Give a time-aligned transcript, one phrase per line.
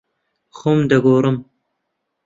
[0.57, 1.37] خۆم دەگۆڕم.